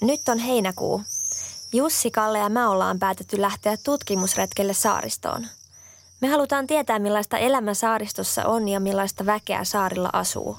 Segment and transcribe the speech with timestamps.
[0.00, 1.02] Nyt on heinäkuu.
[1.72, 5.46] Jussi, Kalle ja mä ollaan päätetty lähteä tutkimusretkelle saaristoon.
[6.20, 10.56] Me halutaan tietää, millaista elämä saaristossa on ja millaista väkeä saarilla asuu.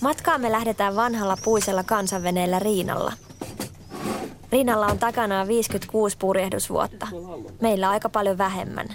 [0.00, 3.12] Matkaamme lähdetään vanhalla puisella kansanveneellä Riinalla.
[4.52, 7.08] Riinalla on takanaan 56 purjehdusvuotta.
[7.60, 8.88] Meillä aika paljon vähemmän.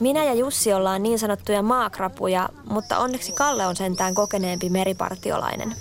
[0.00, 5.76] Minä ja Jussi ollaan niin sanottuja maakrapuja, mutta onneksi Kalle on sentään kokeneempi meripartiolainen.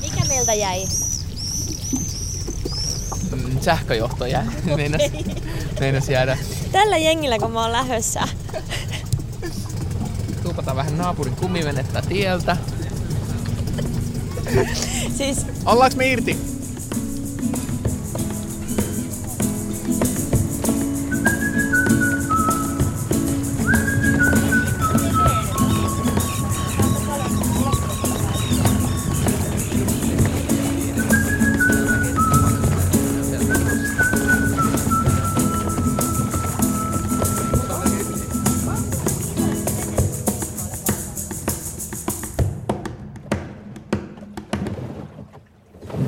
[0.00, 0.88] Mikä meiltä jäi?
[3.30, 4.44] Mm, sähköjohto jäi.
[4.76, 5.02] Meinas,
[5.80, 6.38] meinas jäädä.
[6.72, 8.20] Tällä jengillä, kun mä oon lähössä.
[10.42, 12.56] Tuupataan vähän naapurin kumivenettä tieltä.
[15.16, 16.55] Siis Ollaanko me irti?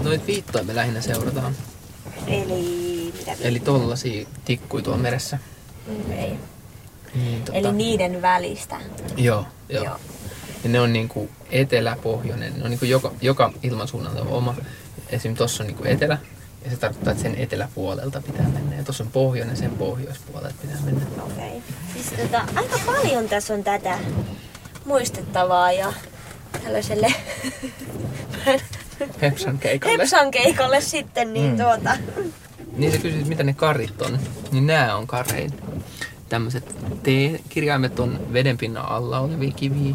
[0.09, 1.56] Noit viittoja me lähinnä seurataan.
[2.27, 3.33] Eli mitä?
[3.41, 5.39] Eli tollasia tikkui tuolla meressä.
[6.11, 6.39] Ei.
[7.15, 8.81] Niin, tota, Eli niiden välistä.
[9.17, 9.84] Joo, joo.
[9.84, 9.97] Joo.
[10.65, 12.59] Ja ne on niinku etelä-pohjoinen.
[12.59, 14.55] Ne on niinku joka, joka ilmansuunnalta oma.
[15.09, 15.37] Esim.
[15.37, 16.19] tuossa on niinku etelä.
[16.65, 18.77] Ja se tarkoittaa, että sen eteläpuolelta pitää mennä.
[18.77, 21.06] Ja tuossa on pohjoinen, sen pohjoispuolelta pitää mennä.
[21.22, 21.48] Okei.
[21.48, 21.61] Okay.
[21.93, 23.98] Siis tota, aika paljon tässä on tätä
[24.84, 25.93] muistettavaa ja
[26.65, 27.15] tällaiselle
[29.22, 29.98] Hepsan keikalle.
[29.98, 31.56] Hepsan keikalle sitten, niin mm.
[31.56, 31.96] tuota...
[32.77, 34.18] Niin sä kysyt, mitä ne karit on.
[34.52, 35.54] Niin nää on kareita.
[36.28, 36.64] Tämmöiset
[37.02, 39.94] T-kirjaimet on vedenpinnan alla olevia kiviä.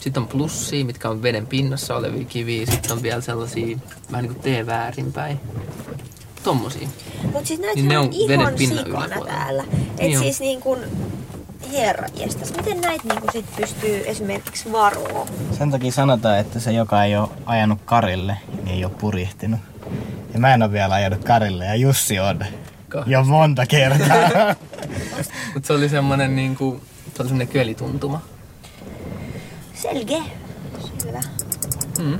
[0.00, 2.66] Sitten on plussia, mitkä on veden pinnassa olevia kiviä.
[2.66, 3.78] Sitten on vielä sellaisia
[4.12, 5.40] vähän niin kuin T-väärinpäin.
[6.42, 6.88] Tommosia.
[7.32, 9.26] Mut siis näitä Niin ne on, on ihan yläpuolella.
[9.26, 9.64] täällä.
[9.98, 10.24] Et Niin on.
[10.24, 10.80] siis niin kuin
[11.72, 15.26] herra jestas, miten näitä niin kuin sit pystyy esimerkiksi varoa?
[15.58, 19.60] Sen takia sanotaan, että se, joka ei ole ajanut karille, niin ei ole purjehtinut.
[20.32, 22.38] Ja mä en ole vielä ajanut karille ja Jussi on.
[22.88, 23.12] Kahdesti.
[23.12, 24.18] Jo monta kertaa.
[25.54, 26.80] Mutta se oli semmonen niinku,
[27.16, 28.20] se oli semmonen kölituntuma.
[29.74, 30.22] Selge.
[30.98, 31.20] Selvä.
[31.98, 32.18] Mm.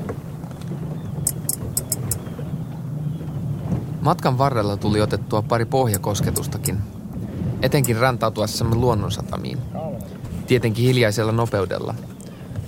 [4.01, 6.79] Matkan varrella tuli otettua pari pohjakosketustakin,
[7.63, 9.59] etenkin rantautuessamme luonnonsatamiin.
[10.47, 11.95] Tietenkin hiljaisella nopeudella.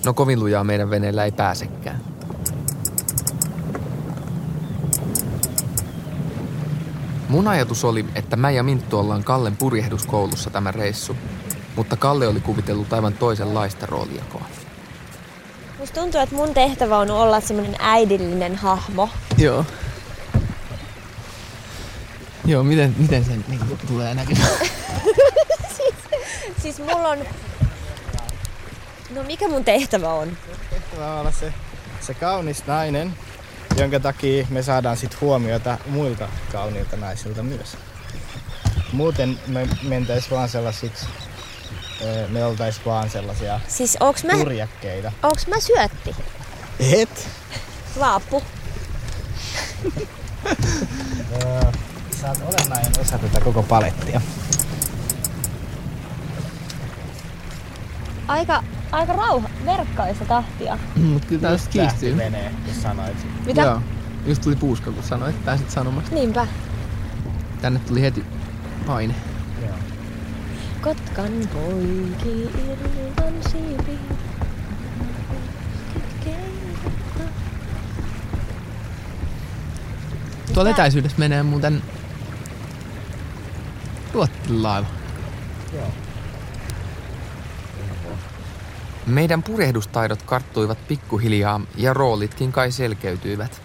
[0.05, 2.01] No kovin lujaa meidän veneellä ei pääsekään.
[7.29, 11.17] Mun ajatus oli, että mä ja Minttu ollaan Kallen purjehduskoulussa tämä reissu,
[11.77, 14.45] mutta Kalle oli kuvitellut aivan toisenlaista roolijakoa.
[15.79, 19.09] Musta tuntuu, että mun tehtävä on olla semmoinen äidillinen hahmo.
[19.39, 19.65] Joo.
[22.45, 24.51] Joo, miten, miten se niin tulee näkymään?
[26.63, 27.19] Siis mulla on...
[29.11, 30.37] No mikä mun tehtävä on?
[30.71, 31.53] Tehtävä on olla se,
[32.01, 33.15] se kaunis nainen,
[33.77, 37.77] jonka takia me saadaan sit huomiota muilta kauniilta naisilta myös.
[38.93, 41.07] Muuten me mentäis vaan sellaisiksi,
[42.29, 45.13] me oltais vaan sellaisia Siis onks mä, turjakkeita.
[45.23, 46.17] onks mä syötti?
[46.81, 47.29] Et?
[47.99, 48.43] Vaappu.
[52.21, 54.21] Sä oot olennainen osa tätä koko palettia.
[58.29, 60.79] Aika, aika rauha, verkkaista tahtia.
[60.97, 61.81] Mut kyllä tää kiistyy.
[61.81, 63.27] Tähtivenee, jos sanoit.
[63.47, 63.63] Mitä?
[63.63, 63.81] Joo.
[64.27, 66.15] Just tuli puuska, kun sanoit, että pääsit sanomasta.
[66.15, 66.47] Niinpä.
[67.61, 68.25] Tänne tuli heti
[68.87, 69.15] paine.
[69.63, 69.75] Joo.
[70.83, 73.99] Kotkan poiki ilman siipi.
[80.55, 81.83] Tuolla etäisyydessä menee muuten
[84.13, 84.87] Ruottilaiva.
[85.73, 85.87] Joo.
[89.07, 93.63] Meidän purehdustaidot karttuivat pikkuhiljaa ja roolitkin kai selkeytyivät.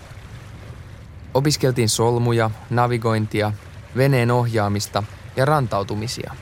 [1.34, 3.51] Opiskeltiin solmuja, navigointia,
[3.98, 5.04] veneen ohjaamista
[5.36, 6.36] ja rantautumisia.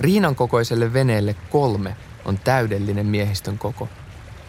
[0.00, 3.88] Riinan kokoiselle veneelle kolme on täydellinen miehistön koko.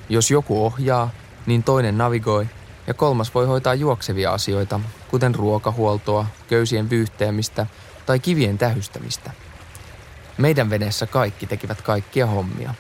[0.10, 1.10] Jos joku ohjaa,
[1.46, 2.48] niin toinen navigoi
[2.88, 7.66] ja kolmas voi hoitaa juoksevia asioita, kuten ruokahuoltoa, köysien vyyhteämistä
[8.06, 9.32] tai kivien tähystämistä.
[10.38, 12.74] Meidän veneessä kaikki tekivät kaikkia hommia.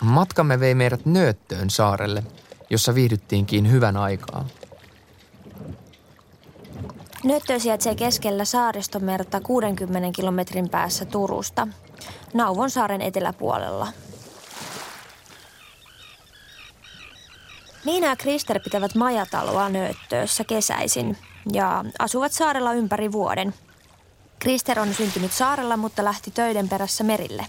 [0.00, 2.22] Matkamme vei meidät Nööttöön saarelle,
[2.70, 4.46] jossa viihdyttiinkin hyvän aikaa.
[7.24, 11.68] Nöttö sijaitsee keskellä saaristomerta 60 kilometrin päässä Turusta,
[12.34, 13.88] Nauvon saaren eteläpuolella.
[17.84, 21.16] Niina ja Krister pitävät majataloa Nöttöössä kesäisin
[21.52, 23.54] ja asuvat saarella ympäri vuoden.
[24.38, 27.46] Krister on syntynyt saarella, mutta lähti töiden perässä merille.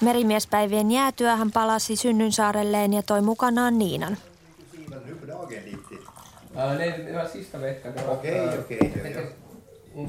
[0.00, 1.94] Merimiespäivien jäätyä hän palasi
[2.30, 4.16] saarelleen ja toi mukanaan Niinan.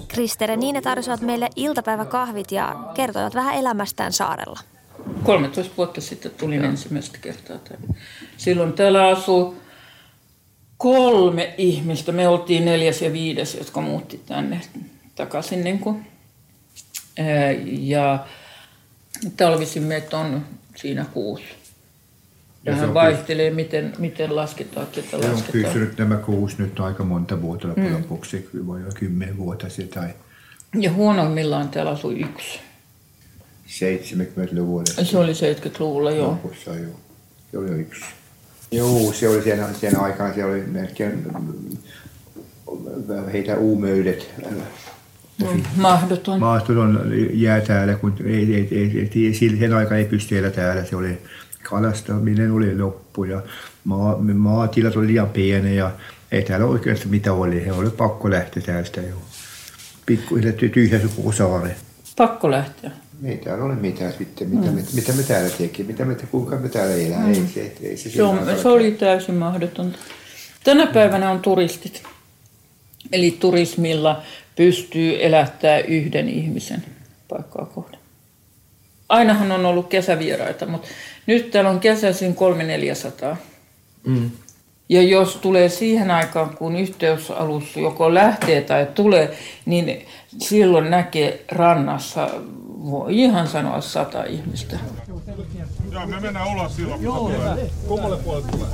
[0.07, 4.59] Krister ja Niina tarjosivat meille iltapäiväkahvit ja kertoivat vähän elämästään saarella.
[5.23, 7.87] 13 vuotta sitten tulin ensimmäistä kertaa tänne.
[8.37, 9.61] Silloin täällä asuu
[10.77, 12.11] kolme ihmistä.
[12.11, 14.61] Me oltiin neljäs ja viides, jotka muutti tänne
[15.15, 15.63] takaisin.
[15.63, 16.05] Niin kuin.
[17.65, 18.25] Ja
[19.37, 20.45] talvisin meitä on
[20.75, 21.43] siinä kuusi.
[22.65, 25.37] Vähän vaihtelee, miten, miten lasketaan, ketä lasketaan.
[25.37, 27.97] on pysynyt nämä kuusi nyt aika monta vuotta loppujen mm.
[27.97, 30.09] lopuksi, voi olla kymmenen vuotta tai...
[30.79, 32.59] Ja huonoimmillaan täällä asui yksi.
[33.69, 35.03] 70-luvulla.
[35.03, 36.29] Se oli 70-luvulla, joo.
[36.29, 36.99] Lopussa, joo.
[37.51, 38.05] Se oli yksi.
[38.71, 41.27] Joo, se oli sen, sen aikana, se oli melkein
[43.33, 44.31] heitä uumöydet.
[45.41, 46.39] Mm, mahdoton.
[46.39, 50.85] Mahdoton jää täällä, kun ei, ei, ei, ei, sen aika ei pysty elää täällä.
[50.85, 51.17] Se oli
[51.63, 53.41] kalastaminen oli loppu ja
[53.83, 55.91] maa, maatilat oli liian pieni ja
[56.31, 57.65] ei täällä oikeasti mitä oli.
[57.65, 59.15] He oli pakko lähteä täältä jo.
[60.05, 61.71] Pikkuhiljaa tyhjä koko saari.
[62.17, 62.91] Pakko lähteä.
[63.23, 64.75] Ei täällä ole mitään sitten, mitä, mm.
[64.75, 67.19] me, mitä me täällä teki, mitä me, kuinka me täällä elää.
[67.19, 67.33] Mm.
[67.33, 69.97] Ei, se, ei, se, se, on, se oli täysin mahdotonta.
[70.63, 72.03] Tänä päivänä on turistit.
[73.11, 74.23] Eli turismilla
[74.55, 76.85] pystyy elättää yhden ihmisen
[77.27, 77.99] paikkaa kohden.
[79.09, 80.87] Ainahan on ollut kesävieraita, mutta
[81.25, 82.35] nyt täällä on kesäisin
[83.33, 83.35] 300-400.
[84.05, 84.31] Mm.
[84.89, 90.05] Ja jos tulee siihen aikaan, kun yhteysalus joko lähtee tai tulee, niin
[90.37, 92.29] silloin näkee rannassa,
[92.91, 94.79] voi ihan sanoa sata ihmistä.
[95.91, 97.57] Joo, me mennään ulos silloin, Joo, hyvä.
[97.87, 98.67] Kummalle puolelle tulee?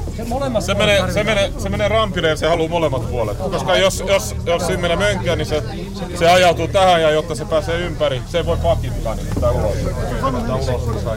[0.61, 3.37] Se, se, menee, se, menee, se menee rampille ja se haluaa molemmat puolet.
[3.37, 5.63] Koska jos, jos, jos siinä menee mönkkiä, niin se,
[6.19, 9.77] se ajautuu tähän ja jotta se pääsee ympäri, se ei voi pakittaa niin sitä ulos.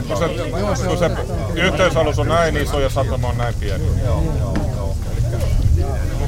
[0.07, 1.11] Kun se, kun se
[1.55, 3.83] yhteysalus on näin iso ja satama on näin pieni.
[4.05, 4.68] Joo, joo.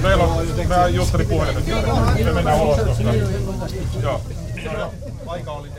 [0.02, 1.64] Meillä on, mä juttelin puhelimet.
[2.26, 3.04] Me mennään ulos tuosta.
[4.04, 4.22] Joo.
[5.28, 5.74] Aika oli 14.50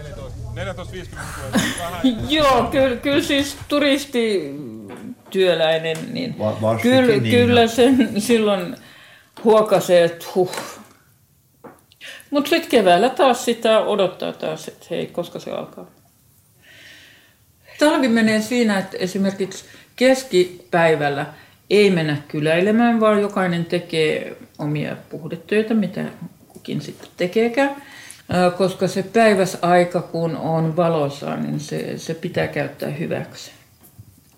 [2.29, 8.77] Joo, kyllä, kyllä siis turistityöläinen, niin Va- kyllä, niin kyllä sen silloin
[9.45, 10.57] huokasee, että huh.
[12.31, 15.87] Mutta sitten keväällä taas sitä odottaa taas, että hei, koska se alkaa.
[17.79, 19.65] Talvi menee siinä, että esimerkiksi
[19.97, 21.27] keskipäivällä
[21.73, 26.05] ei mennä kyläilemään, vaan jokainen tekee omia puhdetöitä, mitä
[26.49, 27.77] kukin sitten tekeekään
[28.59, 33.51] koska se päiväsaika, kun on valossa, niin se, se pitää käyttää hyväksi.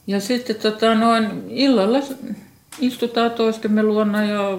[0.07, 1.99] Ja sitten tota, noin, illalla
[2.81, 4.59] istutaan toistemme luona ja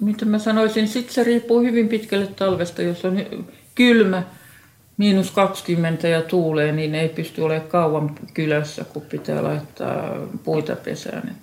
[0.00, 3.26] mitä mä sanoisin, sitten se riippuu hyvin pitkälle talvesta, jos on
[3.74, 4.22] kylmä,
[5.00, 11.36] miinus 20 ja tuulee, niin ei pysty olemaan kauan kylässä, kun pitää laittaa puita pesään.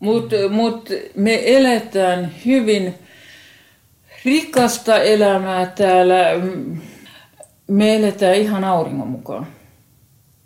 [0.00, 2.94] Mutta mut me eletään hyvin
[4.24, 6.16] rikasta elämää täällä.
[7.66, 9.46] Me eletään ihan auringon mukaan.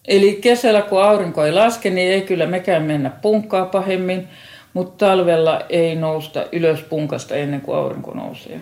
[0.09, 4.29] Eli kesällä kun aurinko ei laske, niin ei kyllä mekään mennä punkkaa pahemmin,
[4.75, 8.61] mutta talvella ei nousta ylös punkasta ennen kuin aurinko nousee.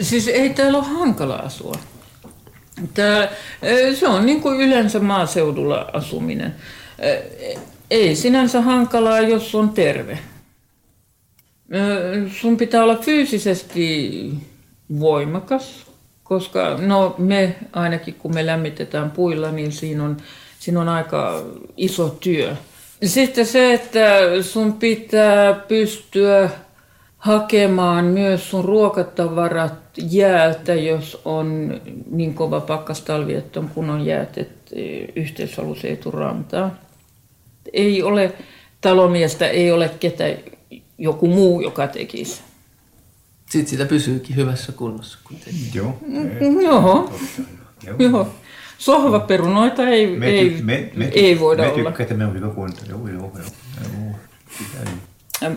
[0.00, 1.74] Siis ei täällä ole hankala asua.
[2.94, 3.28] Tää,
[3.94, 6.54] se on niin kuin yleensä maaseudulla asuminen.
[7.90, 10.18] Ei sinänsä hankalaa, jos on terve
[12.40, 14.30] sun pitää olla fyysisesti
[15.00, 15.86] voimakas,
[16.24, 20.16] koska no me ainakin kun me lämmitetään puilla, niin siinä on,
[20.58, 21.42] siinä on aika
[21.76, 22.56] iso työ.
[23.04, 26.50] Sitten se, että sun pitää pystyä
[27.20, 34.76] hakemaan myös sun ruokatavarat jäältä, jos on niin kova pakkastalvi, että on kunnon jäät, että
[35.16, 36.74] yhteisalus ei tule rantaa.
[37.72, 38.32] Ei ole
[38.80, 40.24] talomiestä, ei ole ketä
[40.98, 42.40] joku muu, joka tekisi.
[43.50, 45.18] Sitten sitä pysyykin hyvässä kunnossa.
[45.24, 45.36] Kun
[45.74, 45.98] Joo.
[46.06, 47.12] Mm, joo.
[47.98, 48.28] Joo.
[48.78, 51.82] Sohvaperunoita ei, me, ei, me, me, ei voida me olla.
[51.82, 52.80] Me tykkää, että me on hyvä kunto.
[52.88, 53.46] Joo, joo, joo.
[55.42, 55.56] joo.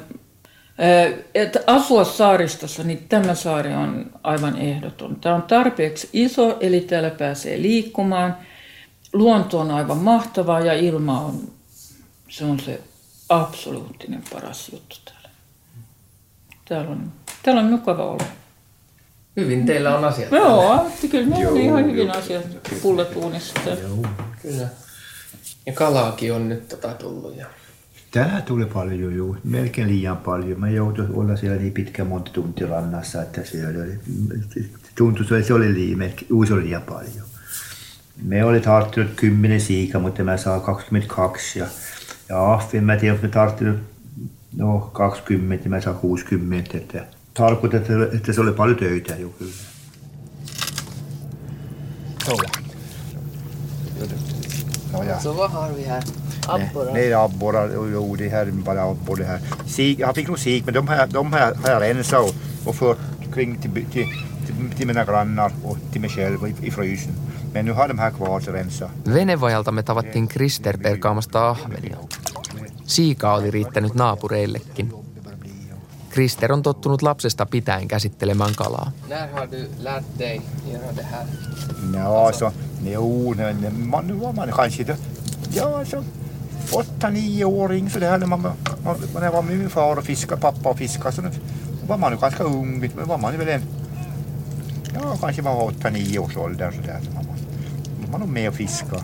[1.36, 5.16] Että asua saaristossa, niin tämä saari on aivan ehdoton.
[5.16, 8.38] Tämä on tarpeeksi iso, eli täällä pääsee liikkumaan.
[9.14, 11.42] Luonto on aivan mahtavaa ja ilma on,
[12.30, 12.82] se on se
[13.30, 15.30] absoluuttinen paras juttu täällä.
[16.66, 17.12] Täällä on,
[17.44, 18.26] täällä on mukava olla.
[19.38, 20.32] Hyvin teillä on asiat.
[20.32, 22.46] Joo, kyllä meillä on ihan hyvin asiat
[22.82, 23.54] pulletuunissa.
[24.42, 24.68] Kyllä.
[25.66, 27.38] Ja kalaakin on nyt tota tullut.
[27.38, 27.46] Ja...
[28.14, 29.38] Tää tuli paljon, juu.
[29.44, 30.60] Melkein liian paljon.
[30.60, 34.00] Mä joutuin olla siellä niin pitkä monta tuntia rannassa, että siellä oli,
[34.96, 37.26] tuntui, että se oli liian, uusi oli liian paljon.
[38.24, 41.68] Me oli tarttunut 10 siika, mutta mä saan 22 ja,
[42.30, 43.78] ja Affin mä tiedän, että me tarttunut
[44.58, 49.54] no 20, mä saan 60, että tarkoitan, että, että se oli paljon töitä jo kyllä.
[54.94, 55.20] No, ja.
[55.20, 56.23] Så vad har vi här?
[56.48, 56.94] Abborrar?
[56.94, 57.70] Nej, abborrar.
[57.94, 59.40] Jo, det här är bara abborre här.
[59.68, 62.36] Sik, jag fick nog sik, men de här, de här har jag rensat och,
[62.68, 62.98] och fört
[63.34, 64.08] kring till, till,
[64.46, 67.14] till, till mina grannar och till mig själv i, i frysen.
[67.54, 68.90] Men nu har de här kvar att rensa.
[69.06, 71.98] Venevajalta me tavattiin Krister perkaamasta ahvenia.
[72.86, 74.94] Siika oli riittänyt naapureillekin.
[76.10, 78.92] Krister on tottunut lapsesta pitäen käsittelemään kalaa.
[79.10, 81.26] När har du lärt dig göra det här?
[81.94, 82.52] Ja, alltså,
[82.84, 84.98] jo, nej, nej, man, nu var man kanske det,
[85.54, 86.04] ja, alltså,
[86.76, 90.70] åtta, nioåring sådär när man, man, när jag var med min far och fiskade, pappa
[90.70, 91.30] och fiskade så då
[91.88, 93.62] var man ju ganska ung, vet men var man väl en,
[94.94, 97.00] ja, kanske var åtta, nio års ålder sådär.
[97.04, 97.26] Så man,
[98.02, 99.04] man var nog med och fiskade.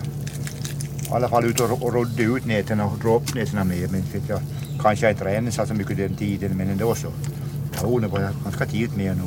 [1.10, 4.02] I alla fall ut och, och rodde ut näten och drog upp näten med, men
[4.02, 4.40] vet jag,
[4.82, 7.08] kanske jag inte rensade så mycket den tiden, men ändå så.
[7.84, 9.24] Jo, det var jag ganska tidigt med nu.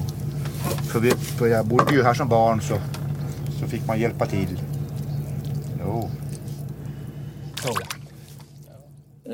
[0.88, 2.78] För, vi, för jag bodde ju här som barn så,
[3.60, 4.60] så fick man hjälpa till.
[5.80, 6.10] Jo.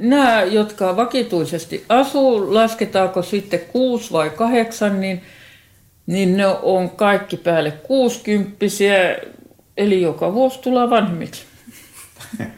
[0.00, 5.22] Nämä, jotka vakituisesti asuu, lasketaanko sitten kuusi vai kahdeksan, niin,
[6.06, 9.18] niin ne on kaikki päälle kuusikymppisiä,
[9.76, 11.44] eli joka vuosi tulee vanhemmiksi.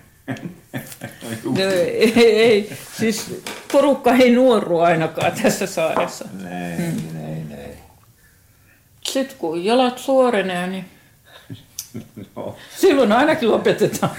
[1.44, 3.42] No, ei, ei, siis
[3.73, 6.25] porukka ei nuoru ainakaan tässä saaressa.
[6.42, 6.78] Nej,
[7.12, 7.70] nej, nej.
[9.02, 10.85] Sitten kun jalat suorenee, niin
[12.37, 14.11] No, silloin ainakin lopetetaan.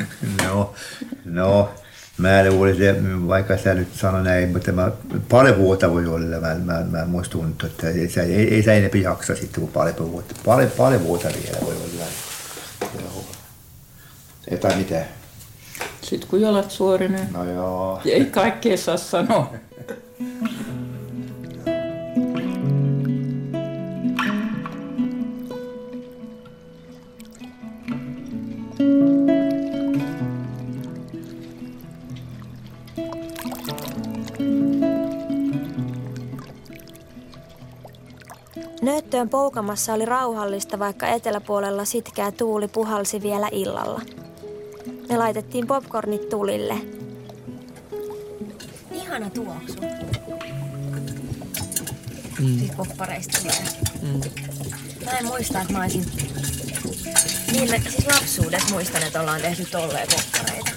[0.44, 0.74] no,
[1.26, 1.70] no.
[2.22, 4.92] Mä luulen, että vaikka sä nyt sano näin, mutta mä,
[5.30, 6.40] pari vuotta voi olla.
[6.40, 9.72] Mä, mä, mä musta tuntuu, että ei, sä- ei, ei sä enempi jaksa sitten kuin
[9.72, 10.36] pari vuotta.
[10.46, 12.06] Pari, pari vuotta vielä voi olla.
[13.02, 13.26] Joo.
[14.52, 15.06] Ei tai mitään.
[16.02, 17.28] Sitten kun jalat suorenee.
[17.34, 18.02] No joo.
[18.06, 19.54] Ei kaikkea saa sanoa.
[39.12, 44.02] Nöttöön poukamassa oli rauhallista, vaikka eteläpuolella sitkeä tuuli puhalsi vielä illalla.
[45.10, 46.74] Me laitettiin popcornit tulille.
[48.92, 49.82] Ihana tuoksu.
[52.40, 52.60] Mm.
[52.60, 53.64] Siis poppareista tulee.
[54.02, 54.22] Mm.
[55.06, 56.06] Mä en muista, että mä olisin...
[57.52, 60.72] Niin, siis lapsuudessa muistan, että ollaan tehty tolleen poppareita.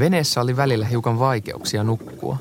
[0.00, 2.36] Veneessä oli välillä hiukan vaikeuksia nukkua.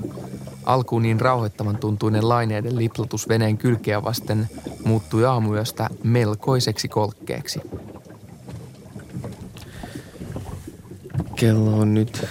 [0.65, 4.49] Alkuun niin rauhoittavan tuntuinen laineiden liplatus veneen kylkeä vasten
[4.85, 7.61] muuttui aamuyöstä melkoiseksi kolkkeeksi.
[11.35, 12.25] Kello on nyt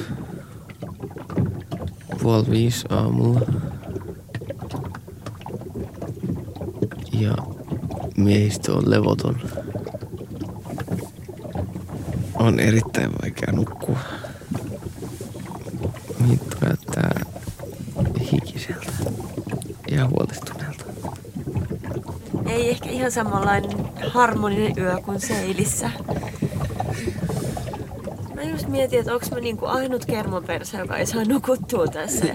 [2.23, 3.41] puoli viisi aamulla.
[7.13, 7.35] Ja
[8.17, 9.41] miehistö on levoton.
[12.35, 13.99] On erittäin vaikea nukkua.
[16.29, 17.21] Minttu näyttää
[18.33, 18.93] hikiseltä
[19.91, 20.85] ja huolestuneelta.
[22.47, 25.91] Ei ehkä ihan samanlainen harmoninen yö kuin seilissä.
[28.35, 32.27] Mä just mietin, että onko mä niinku ainut kermapersä, joka ei saa nukuttua tässä.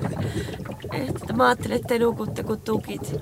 [0.91, 3.15] Että mä ajattelin, että te nukutte kuin tukit.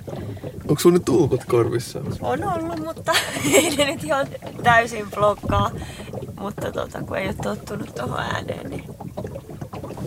[0.68, 2.02] Onko sun nyt tulkot korvissa?
[2.22, 3.12] On ollut, mutta
[3.54, 4.28] ei ne nyt ihan
[4.64, 5.72] täysin blokkaa.
[6.40, 8.84] Mutta tota, kun ei ole tottunut tuohon ääneen, niin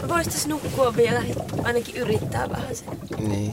[0.09, 1.23] voisi nukkua vielä,
[1.65, 2.89] ainakin yrittää vähän sen.
[3.19, 3.53] Niin.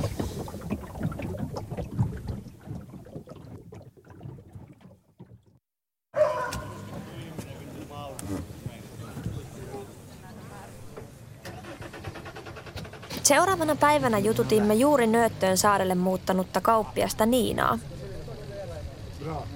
[13.24, 17.80] Seuraavana päivänä jututimme juuri Nööttöön saarelle muuttanutta kauppiasta Niinaa.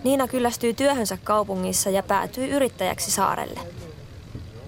[0.03, 3.59] Niina kyllästyy työhönsä kaupungissa ja päätyy yrittäjäksi saarelle.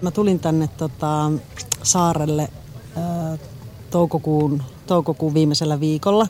[0.02, 1.30] Mä tulin tänne tota,
[1.82, 2.48] saarelle
[3.90, 6.26] toukokuun, toukokuun viimeisellä viikolla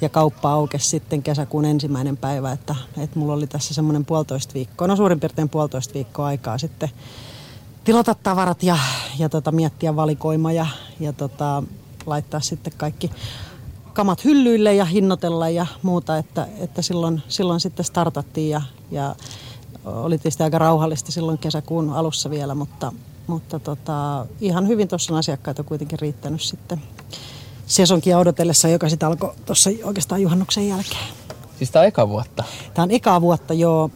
[0.00, 4.88] ja kauppa aukesi sitten kesäkuun ensimmäinen päivä, että, että mulla oli tässä semmoinen puolitoista viikkoa,
[4.88, 6.88] no suurin piirtein puolitoista viikkoa aikaa sitten
[7.84, 8.78] tilata tavarat ja,
[9.18, 10.66] ja tota, miettiä valikoima ja,
[11.00, 11.62] ja tota,
[12.06, 13.10] laittaa sitten kaikki
[13.92, 19.16] kamat hyllyille ja hinnoitella ja muuta, että, että silloin, silloin sitten startattiin ja, ja
[19.84, 22.92] oli tietysti aika rauhallista silloin kesäkuun alussa vielä, mutta,
[23.26, 26.82] mutta tota, ihan hyvin tuossa on asiakkaita kuitenkin riittänyt sitten
[27.66, 31.06] sesonkia odotellessa, joka sitten alkoi tuossa oikeastaan juhannuksen jälkeen.
[31.58, 32.44] Siis tämä on eka vuotta?
[32.74, 33.90] Tämä on eka vuotta, joo.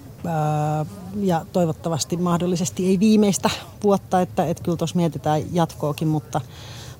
[1.16, 3.50] Ja toivottavasti mahdollisesti ei viimeistä
[3.82, 6.40] vuotta, että, että kyllä tuossa mietitään jatkoakin, mutta,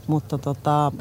[0.06, 0.92] mutta tota,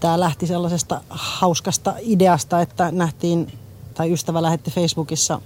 [0.00, 3.58] tämä lähti sellaisesta hauskasta ideasta, että nähtiin,
[3.94, 5.40] tai ystävä lähetti Facebookissa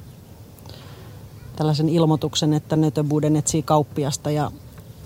[1.57, 4.50] tällaisen ilmoituksen, että Nötöbuden etsii kauppiasta ja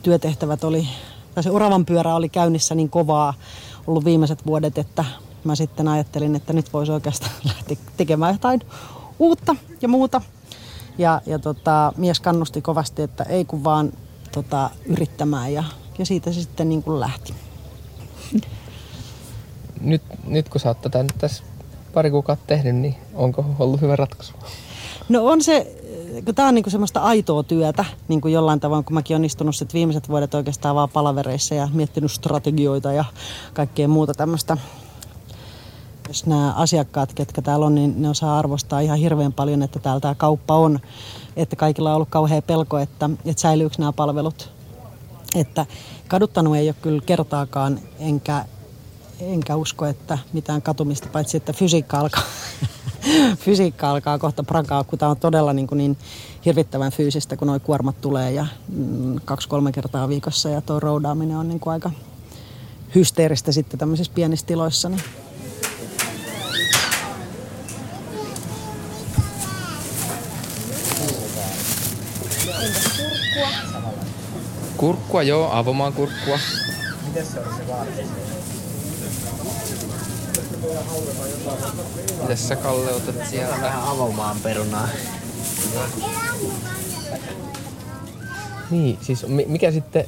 [0.02, 0.88] työtehtävät oli,
[1.35, 3.35] tai se oravan pyörä oli käynnissä niin kovaa
[3.87, 5.04] ollut viimeiset vuodet, että
[5.44, 8.61] mä sitten ajattelin, että nyt voisi oikeastaan lähteä tekemään jotain
[9.18, 10.21] uutta ja muuta.
[10.99, 13.92] Ja, ja tota, mies kannusti kovasti, että ei kun vaan
[14.32, 15.64] tota, yrittämään ja,
[15.99, 17.34] ja siitä se sitten niin kuin lähti.
[19.80, 21.42] Nyt, nyt kun sä oot tätä nyt tässä
[21.94, 24.32] pari kuukautta tehnyt, niin onko ollut hyvä ratkaisu?
[25.08, 25.82] No on se,
[26.25, 29.75] kun tämä on niinku semmoista aitoa työtä niinku jollain tavoin, kun mäkin olen istunut sit
[29.75, 33.04] viimeiset vuodet oikeastaan vaan palavereissa ja miettinyt strategioita ja
[33.52, 34.56] kaikkea muuta tämmöistä.
[36.08, 40.00] Jos nämä asiakkaat, ketkä täällä on, niin ne osaa arvostaa ihan hirveän paljon, että täällä
[40.00, 40.80] tämä kauppa on.
[41.37, 44.51] Että kaikilla on ollut kauhea pelko, että, että säilyykö nämä palvelut.
[45.34, 45.66] Että
[46.08, 48.44] kaduttanut ei ole kyllä kertaakaan, enkä,
[49.20, 52.24] enkä usko, että mitään katumista, paitsi että fysiikka alkaa
[53.44, 55.96] fysiikka alkaa kohta prakaa, kun tämä on todella niin, kuin niin
[56.44, 61.48] hirvittävän fyysistä, kun nuo kuormat tulee ja mm, kaksi-kolme kertaa viikossa ja tuo roudaaminen on
[61.48, 61.90] niin kuin aika
[62.94, 64.88] hysteeristä sitten tämmöisissä pienissä tiloissa.
[64.88, 65.02] Niin.
[73.35, 73.71] kurkkua?
[74.83, 76.38] Kurkkua, joo, avomaan kurkkua.
[77.07, 78.03] Miten se oli se vaatisi?
[82.23, 83.61] Mitäs sä Kalle otat sieltä?
[83.61, 84.88] Vähän avomaan perunaa.
[88.71, 90.05] Niin, siis mikä sitten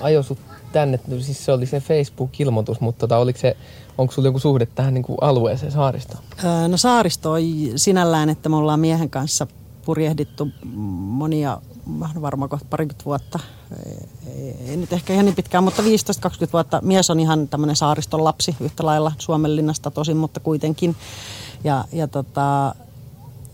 [0.00, 0.38] ajoi sut
[0.72, 1.00] tänne?
[1.06, 3.56] No, siis se oli se Facebook-ilmoitus, mutta tota, oliko se,
[3.98, 6.24] onko sulla joku suhde tähän niin kuin alueeseen saaristoon?
[6.68, 7.40] no saaristo on
[7.76, 9.46] sinällään, että me ollaan miehen kanssa
[9.88, 11.60] purjehdittu monia
[12.20, 13.38] varmaan kohta parikymmentä vuotta,
[14.26, 15.86] ei, ei, nyt ehkä ihan niin pitkään, mutta 15-20
[16.52, 16.80] vuotta.
[16.82, 20.96] Mies on ihan tämmöinen saariston lapsi yhtä lailla Suomenlinnasta tosin, mutta kuitenkin.
[21.64, 22.74] Ja, ja, tota,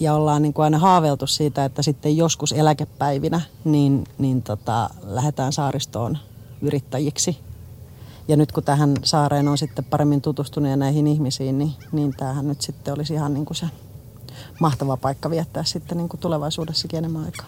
[0.01, 5.53] ja ollaan niin kuin aina haaveiltu siitä, että sitten joskus eläkepäivinä niin, niin tota, lähdetään
[5.53, 6.19] saaristoon
[6.61, 7.39] yrittäjiksi.
[8.29, 12.49] Ja nyt kun tähän saareen on sitten paremmin tutustunut ja näihin ihmisiin, niin, niin tämähän
[12.49, 13.67] nyt sitten olisi ihan niin kuin se
[14.61, 17.47] mahtava paikka viettää sitten niin kuin tulevaisuudessakin enemmän aikaa.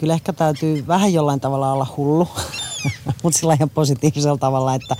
[0.00, 2.28] kyllä ehkä täytyy vähän jollain tavalla olla hullu,
[3.22, 4.96] mutta sillä ihan positiivisella tavalla, että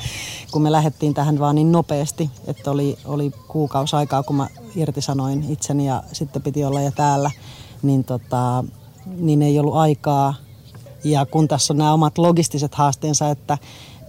[0.52, 5.50] kun me lähdettiin tähän vaan niin nopeasti, että oli, oli kuukausi aikaa, kun mä irtisanoin
[5.50, 7.30] itseni ja sitten piti olla jo täällä,
[7.82, 8.64] niin, tota,
[9.06, 10.34] niin ei ollut aikaa.
[11.04, 13.58] Ja kun tässä on nämä omat logistiset haasteensa, että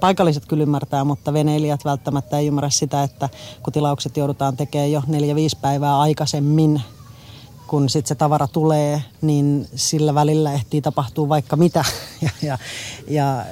[0.01, 3.29] paikalliset kyllä ymmärtää, mutta veneilijät välttämättä ei ymmärrä sitä, että
[3.63, 6.81] kun tilaukset joudutaan tekemään jo neljä 5 päivää aikaisemmin,
[7.67, 11.85] kun sitten se tavara tulee, niin sillä välillä ehtii tapahtua vaikka mitä.
[12.21, 12.57] Ja, ja,
[13.07, 13.45] ja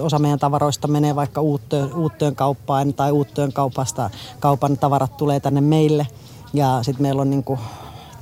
[0.00, 5.60] osa meidän tavaroista menee vaikka uuttöön, uuttöön kauppaan tai uuttöön kaupasta kaupan tavarat tulee tänne
[5.60, 6.06] meille.
[6.52, 7.58] Ja sitten meillä on niinku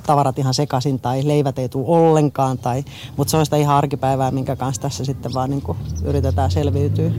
[0.05, 2.57] tavarat ihan sekaisin tai leivät ei tule ollenkaan.
[2.57, 2.83] Tai,
[3.17, 7.11] mutta se on sitä ihan arkipäivää, minkä kanssa tässä sitten vaan niinku yritetään selviytyä.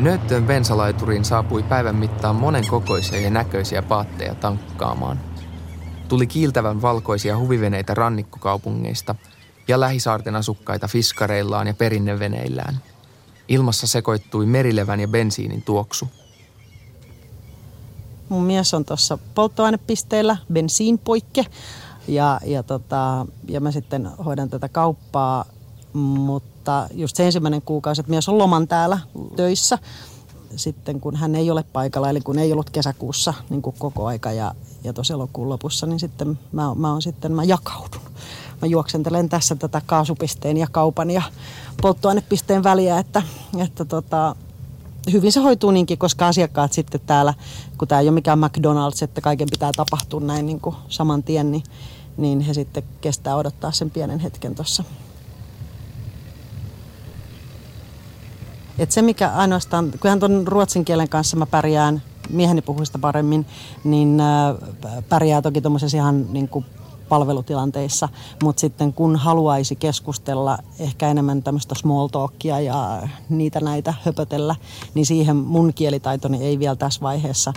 [0.00, 5.20] Nööttöön bensalaituriin saapui päivän mittaan monen kokoisia ja näköisiä paatteja tankkaamaan.
[6.08, 9.14] Tuli kiiltävän valkoisia huviveneitä rannikkokaupungeista
[9.68, 12.89] ja lähisaarten asukkaita fiskareillaan ja perinneveneillään.
[13.50, 16.08] Ilmassa sekoittui merilevän ja bensiinin tuoksu.
[18.28, 21.46] Mun mies on tuossa polttoainepisteellä, bensiinpoikke,
[22.08, 25.44] ja, ja, tota, ja mä sitten hoidan tätä kauppaa,
[25.92, 28.98] mutta just se ensimmäinen kuukausi, että mies on loman täällä
[29.36, 29.78] töissä
[30.56, 34.32] sitten kun hän ei ole paikalla, eli kun ei ollut kesäkuussa niin kuin koko aika
[34.32, 38.00] ja, ja tuossa elokuun lopussa, niin sitten mä, mä, on sitten, mä jakaudun.
[38.62, 41.22] Mä juoksentelen tässä tätä kaasupisteen ja kaupan ja
[41.82, 43.22] polttoainepisteen väliä, että,
[43.58, 44.36] että tota,
[45.12, 47.34] hyvin se hoituu niinkin, koska asiakkaat sitten täällä,
[47.78, 51.52] kun tämä ei ole mikään McDonald's, että kaiken pitää tapahtua näin niin kuin saman tien,
[51.52, 51.62] niin,
[52.16, 54.84] niin he sitten kestää odottaa sen pienen hetken tuossa.
[58.78, 63.46] Et se mikä ainoastaan, kyllähän tuon ruotsin kielen kanssa mä pärjään, mieheni puhuista paremmin,
[63.84, 66.64] niin äh, pärjää toki tuommoisessa ihan niin kuin
[67.10, 68.08] palvelutilanteissa,
[68.42, 74.56] mutta sitten kun haluaisi keskustella ehkä enemmän tämmöistä small talkia ja niitä näitä höpötellä,
[74.94, 77.52] niin siihen mun kielitaitoni ei vielä tässä vaiheessa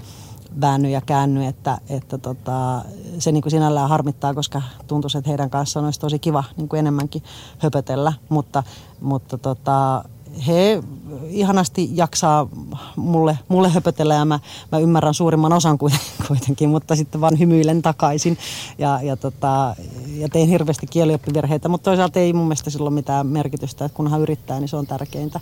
[0.62, 2.82] väänny ja käänny, että, että tota,
[3.20, 6.80] se niin kuin sinällään harmittaa, koska tuntuu, että heidän kanssaan olisi tosi kiva niin kuin
[6.80, 7.24] enemmänkin
[7.58, 8.64] höpötellä, mutta,
[9.02, 10.04] mutta tota,
[10.48, 10.84] he
[11.30, 12.50] ihanasti jaksaa
[12.96, 14.40] mulle, mulle höpötellä ja mä,
[14.72, 15.78] mä ymmärrän suurimman osan
[16.28, 18.38] kuitenkin, mutta sitten vaan hymyilen takaisin
[18.78, 19.76] ja, ja, tota,
[20.18, 24.60] ja tein hirveästi kielioppivirheitä, mutta toisaalta ei mun mielestä silloin mitään merkitystä, että kunhan yrittää,
[24.60, 25.40] niin se on tärkeintä.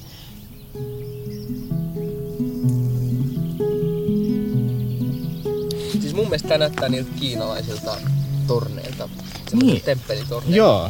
[6.02, 7.98] Siis mun mielestä tämä näyttää niiltä kiinalaisilta
[8.48, 9.10] torneilta,
[9.54, 9.82] Niin.
[9.82, 10.58] temppelitorneilta.
[10.58, 10.90] Joo,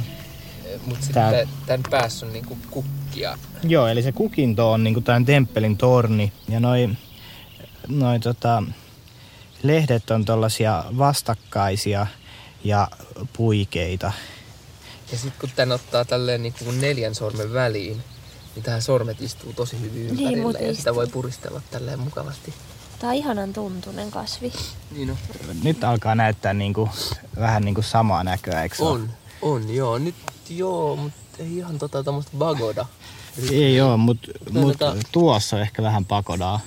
[0.86, 2.58] Mutta sitten tämän päässä on niinku
[3.12, 3.38] kukkia.
[3.64, 6.90] Joo, eli se kukinto on niinku tämän temppelin torni ja noi,
[7.88, 8.64] noi tota,
[9.64, 12.08] lehdet on tollasia vastakkaisia
[12.64, 12.88] ja
[13.34, 14.12] puikeita.
[15.12, 18.02] Ja sitten kun tän ottaa tälleen niinku neljän sormen väliin,
[18.56, 22.54] niin tähän sormet istuu tosi hyvin ympärillä muuten ja sitä voi puristella tälleen mukavasti.
[23.00, 24.54] Tää on ihanan tuntunen kasvi.
[24.92, 25.18] Niin on.
[25.64, 26.90] Nyt alkaa näyttää niinku,
[27.40, 28.92] vähän niinku samaa näköä, eikö se ole?
[28.92, 29.10] On,
[29.42, 29.98] on joo.
[29.98, 30.16] Nyt
[30.50, 32.86] joo, mutta ei ihan tota tämmöstä bagoda.
[33.52, 36.60] Ei oo, mutta mut Tota- tuossa on ehkä vähän pakodaa.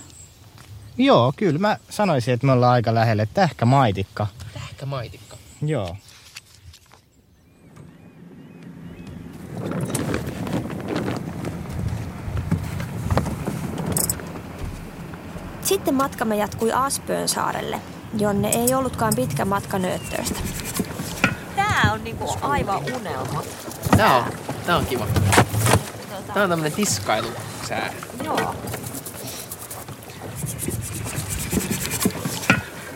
[0.98, 3.28] Joo, kyllä mä sanoisin, että me ollaan aika lähelle.
[3.34, 4.26] Tähkä maitikka.
[4.56, 5.36] Ehkä maitikka.
[5.62, 5.96] Joo.
[15.62, 17.80] Sitten matkamme jatkui Aspöön saarelle,
[18.18, 20.40] jonne ei ollutkaan pitkä matka Nööttööstä.
[21.56, 23.42] Tää on niinku aivan unelma.
[23.96, 24.24] Tää on,
[24.66, 25.06] tää on kiva.
[26.34, 27.92] Tää on tämmönen tiskailusää.
[28.24, 28.54] Joo.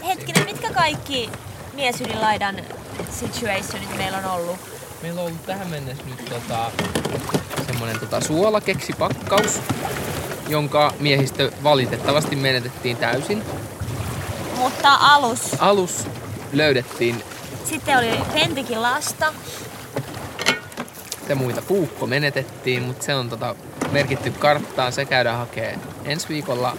[0.06, 1.30] Hetkinen, mitkä kaikki
[1.74, 2.56] miesylinlaidan
[3.10, 4.56] situationit meillä on ollut?
[5.02, 6.70] Meillä on ollut tähän mennessä nyt tota,
[7.66, 9.60] semmonen tota suolakeksipakkaus,
[10.48, 13.44] jonka miehistö valitettavasti menetettiin täysin.
[14.56, 15.40] Mutta alus.
[15.58, 16.06] Alus
[16.52, 17.22] löydettiin
[17.64, 19.32] Sitten oli Pentikin lasta.
[21.28, 21.62] Ja muita.
[21.62, 23.54] Puukko menetettiin, mutta se on tota
[23.92, 24.92] merkitty karttaan.
[24.92, 26.76] Se käydään hakee ensi viikolla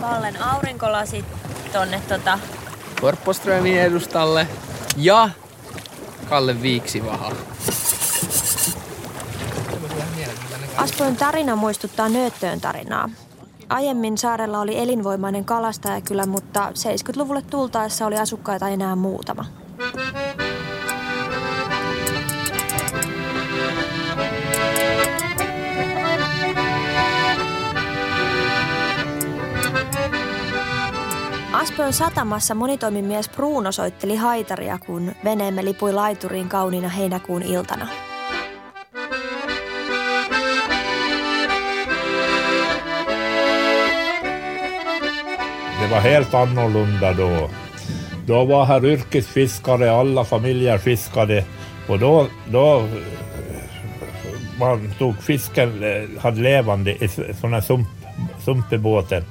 [0.00, 1.24] Kallen aurinkolasit
[1.72, 2.38] tonne tota...
[3.00, 4.48] Korpoströmin edustalle
[4.96, 5.30] ja
[6.28, 7.32] Kalle Viiksivaha.
[10.76, 13.10] Aspojen tarina muistuttaa Nööttöön tarinaa.
[13.68, 19.44] Aiemmin saarella oli elinvoimainen kalastajakylä, mutta 70-luvulle tultaessa oli asukkaita enää muutama.
[31.84, 37.88] Aspojen satamassa monitoimimies Bruno soitteli haitaria, kun veneemme lipui laituriin kauniina heinäkuun iltana.
[45.82, 47.50] Det var helt annorlunda då.
[48.26, 51.44] Då var här yrkesfiskare, alla familjer fiskade
[51.88, 52.84] och då, då eh,
[54.58, 57.88] man tog fisken, eh, hade levande i s- sån här sump,
[58.44, 59.24] sump i båten.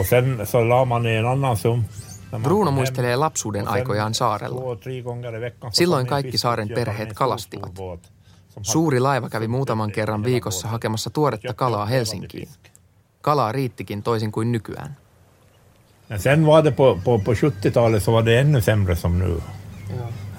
[0.00, 1.86] Och sen så la man i en annan sump.
[2.32, 4.60] när man Bruno muistelee lapsuuden aikojaan saarella.
[5.72, 8.00] Silloin kaikki saaren perheet en stor, kalastivat.
[8.62, 12.48] Suuri laiva kävi muutaman kerran viikossa hakemassa tuoretta kalaa Helsinkiin.
[13.20, 14.96] Kalaa riittikin toisin kuin nykyään.
[16.16, 19.40] Sen var det på, på, på 70-talet så var det ännu sämre som nu.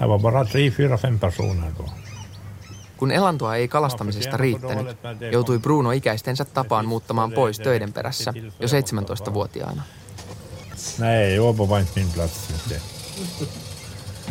[0.00, 1.84] Här var bara tre, fyra, fem personer då.
[3.02, 4.96] Kun elantoa ei kalastamisesta riittänyt,
[5.32, 9.82] joutui Bruno ikäistensä tapaan muuttamaan pois töiden perässä jo 17-vuotiaana.
[10.98, 12.50] Nej, Åbo var inte min plats.
[12.50, 12.80] Inte.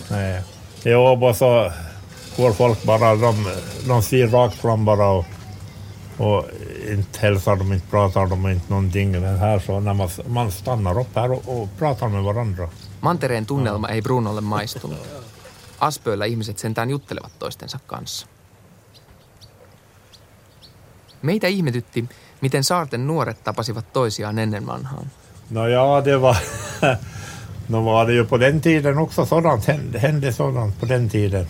[0.09, 0.41] Nej.
[0.85, 1.71] I Åbo så
[2.37, 3.35] går folk bara, de,
[3.87, 5.25] de ser rakt fram bara och,
[6.19, 6.45] och
[6.87, 9.11] inte hälsar de, inte pratar de, inte någonting.
[9.11, 12.69] Men här så när man, man stannar upp här och, och pratar med varandra.
[12.99, 14.99] Mantereen tunnelma ei Brunolle maistunut.
[15.79, 18.30] Aspöillä ihmiset sentään juttelevat toistensa kanssa.
[21.21, 22.09] Meitä ihmetytti,
[22.41, 25.05] miten saarten nuoret tapasivat toisiaan ennen vanhaan.
[25.49, 26.35] Nå ja, det var...
[27.69, 31.45] Nå var det ju på den tiden också sådant, hände, hände sådant på den tiden.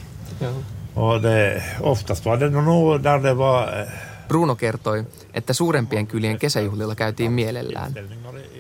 [0.94, 3.88] Och det, oftast var det nog där det var eh,
[4.28, 5.04] Bruno kertoi,
[5.34, 7.94] että suurempien kylien kesäjuhlilla käytiin mielellään.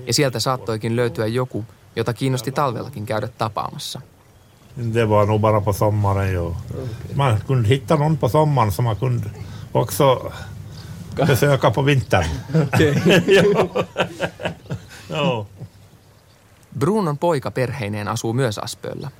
[0.08, 4.02] Ja sieltä saattoikin löytyä joku, jota kiinnosti talvellakin käydä tapaamassa.
[4.94, 6.34] Det var nog bara på sommaren.
[6.34, 6.56] Jo.
[7.16, 9.30] Man kunde hitta någon på sommaren som man kunde
[9.74, 10.32] också
[11.28, 12.30] besöka på vintern.
[13.28, 13.86] Joo.
[15.10, 15.48] Joo.
[16.80, 19.12] Brunon poika perheineen asuu myös Aspöllä.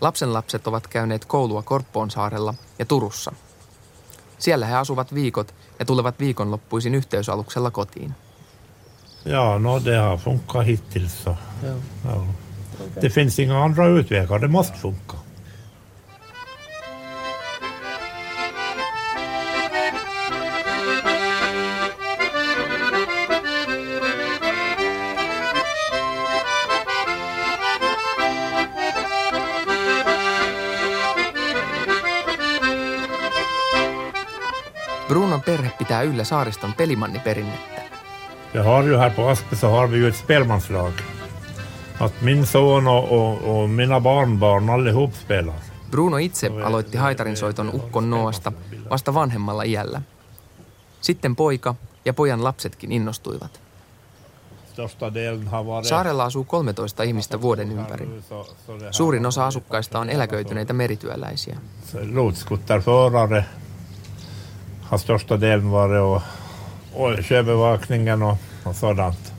[0.00, 3.32] Lapsenlapset ovat käyneet koulua Korppoonsaarella ja Turussa.
[4.38, 8.14] Siellä he asuvat viikot ja tulevat viikonloppuisin yhteysaluksella kotiin.
[9.24, 11.24] Ja, no, det har funkat hittills.
[11.24, 11.36] Så.
[11.62, 12.16] Ja.
[13.00, 15.16] Det finns inga andra utvägar, det måste funka.
[35.98, 37.82] Pitää yllä saariston pelimanniperinnettä.
[38.54, 40.92] Vi har ju här på Aspe så har vi ju ett spelmanslag.
[42.00, 45.54] Att min son och, och, och mina barnbarn allihop spelar.
[45.90, 48.52] Bruno itse aloitti haitarinsoiton Ukkon Noasta
[48.90, 50.02] vasta vanhemmalla iällä.
[51.00, 53.60] Sitten poika ja pojan lapsetkin innostuivat.
[55.82, 58.08] Saarella asuu 13 ihmistä vuoden ympäri.
[58.90, 61.56] Suurin osa asukkaista on eläköityneitä merityöläisiä.
[62.12, 63.44] Lotskutterförare
[64.88, 66.22] har största delen varit och,
[67.02, 69.32] och sjöbevakningen och, och sådant.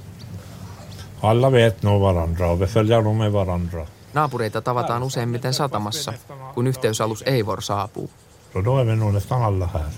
[1.22, 3.86] Alla vet nog varandra och vi följer nog med varandra.
[4.14, 6.14] Naapureita tavataan useimmiten satamassa,
[6.56, 8.10] kun yhteysalus Eivor saapuu.
[8.54, 9.90] Så då är vi nog nästan alla här.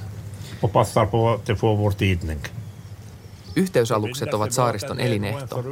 [0.61, 2.39] Och passar på att få vår tidning.
[3.55, 5.63] Yhteysalukset ovat saariston elinehto.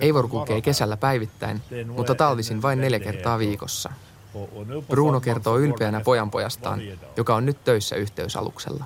[0.00, 1.62] Eivor kulkee kesällä päivittäin,
[1.96, 3.92] mutta talvisin vain neljä kertaa viikossa.
[4.88, 6.80] Bruno kertoo ylpeänä pojanpojastaan,
[7.16, 8.84] joka on nyt töissä yhteysaluksella.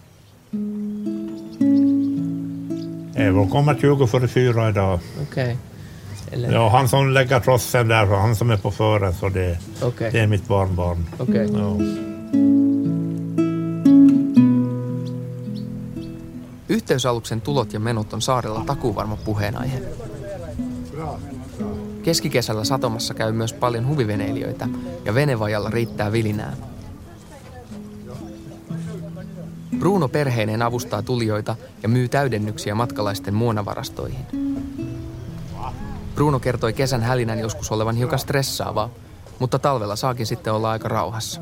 [3.17, 5.01] Eivor kommer 20 före fyra idag.
[5.23, 5.57] Okej.
[6.33, 6.53] Eller?
[6.53, 10.11] Ja, han som lägger trossen där, han som är på fören, så det, Okej.
[10.13, 11.07] det är mitt barnbarn.
[11.19, 11.51] Okej.
[11.53, 11.77] Ja.
[16.69, 19.79] Yhteysaluksen tulot ja menot on saarella takuvarma puheenaihe.
[22.03, 24.69] Keskikesällä satomassa käy myös paljon huviveneilijöitä
[25.05, 26.57] ja venevajalla riittää vilinää.
[29.79, 34.27] Bruno perheineen avustaa tulijoita ja myy täydennyksiä matkalaisten muonavarastoihin.
[36.15, 38.91] Bruno kertoi kesän hälinän joskus olevan hiukan stressaavaa,
[39.39, 41.41] mutta talvella saakin sitten olla aika rauhassa.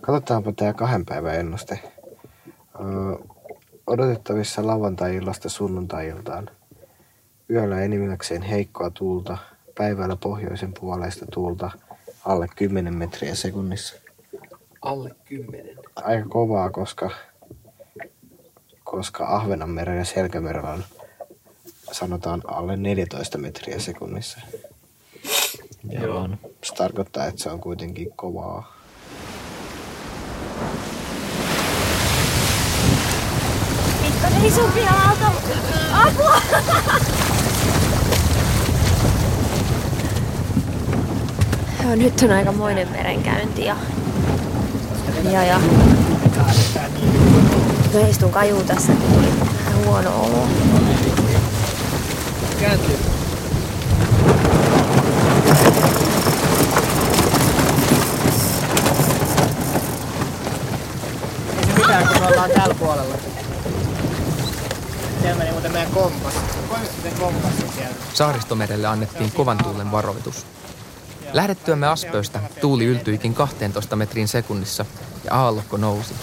[0.00, 1.80] Katsotaanpa tämä kahden päivän ennuste.
[2.80, 3.36] Öö,
[3.86, 6.50] odotettavissa lauantai-illasta sunnuntai-iltaan.
[7.50, 9.38] Yöllä enimmäkseen heikkoa tuulta,
[9.74, 11.70] päivällä pohjoisen puoleista tuulta
[12.24, 13.94] alle 10 metriä sekunnissa.
[14.82, 15.76] Alle kymmenen.
[15.96, 17.10] Aika kovaa, koska,
[18.84, 20.84] koska Ahvenanmeren ja Selkämerellä on
[21.92, 24.40] sanotaan alle 14 metriä sekunnissa.
[25.88, 26.28] Joo.
[26.64, 28.79] Se tarkoittaa, että se on kuitenkin kovaa.
[34.02, 35.24] Pikkasen isompi aalto.
[35.92, 36.42] Apua!
[41.82, 43.76] Joo, nyt on aikamoinen merenkäynti ja...
[45.30, 45.60] Ja, ja...
[47.94, 48.92] Mä istun kajuu tässä,
[49.64, 50.48] vähän huono olo.
[52.60, 52.98] Kääntyy.
[61.58, 63.14] Ei se mitään, kun me ollaan tällä puolella.
[65.20, 66.34] Siellä meni muuten meidän kompas.
[67.02, 67.94] Sen kompassin siellä.
[68.14, 70.46] Saaristomerelle annettiin kovan tuulen varoitus.
[71.32, 74.84] Lähdettyämme Aspöstä tuuli yltyikin 12 metrin sekunnissa
[75.24, 76.14] ja aallokko nousi.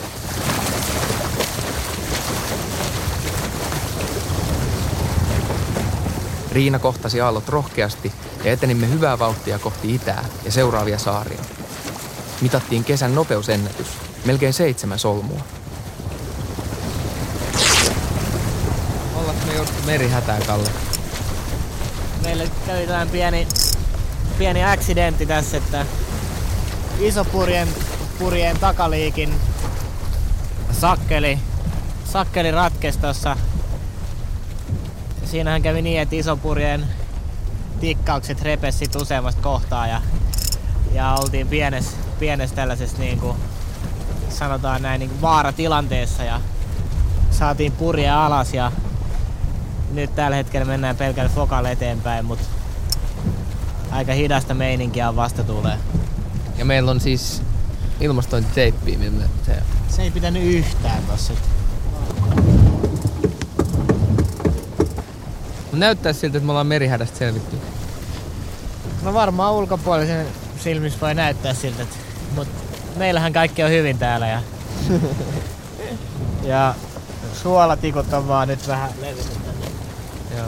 [6.52, 11.40] Riina kohtasi aallot rohkeasti ja etenimme hyvää vauhtia kohti itää ja seuraavia saaria.
[12.42, 13.88] Mitattiin kesän nopeusennätys,
[14.26, 15.42] melkein seitsemän solmua.
[19.18, 20.70] Ollaanko me just merihätää, Kalle?
[22.24, 23.48] Meille kävi tällainen pieni,
[24.38, 25.86] pieni accidentti tässä, että
[27.00, 27.68] isopurjen
[28.20, 29.34] purjeen takaliikin
[30.72, 31.40] sakkeli,
[32.06, 33.00] sakkeli ratkesi.
[35.26, 36.88] Siinähän kävi niin, että isopurjeen
[37.80, 40.02] tikkaukset repesi useammasta kohtaa ja,
[40.94, 43.38] ja oltiin pienessä, pienessä tällaisessa niin kuin,
[44.30, 46.42] sanotaan näin niin kuin vaaratilanteessa ja
[47.32, 48.72] saatiin purje alas ja
[49.92, 52.46] nyt tällä hetkellä mennään pelkällä fokalla eteenpäin, mutta
[53.92, 55.78] aika hidasta meininkiä on vasta tulee.
[56.58, 57.42] Ja meillä on siis
[58.00, 59.64] ilmastointiteippiä, millä se...
[59.90, 61.34] Se ei pitänyt yhtään tossa.
[65.72, 67.58] Näyttää siltä, että me ollaan merihädästä selvitty.
[69.04, 70.28] No varmaan ulkopuolisen
[70.60, 71.96] silmissä voi näyttää siltä, että,
[72.36, 72.54] mutta
[72.96, 74.42] meillähän kaikki on hyvin täällä ja,
[76.44, 76.76] ja
[77.34, 79.37] suolatikut on vaan nyt vähän levinnyt
[80.38, 80.48] Joo.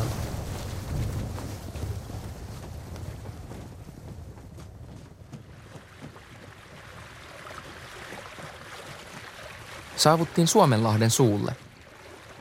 [9.96, 11.56] Saavuttiin Suomenlahden suulle.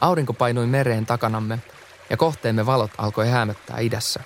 [0.00, 1.58] Aurinko painui mereen takanamme
[2.10, 4.20] ja kohteemme valot alkoi häämöttää idässä.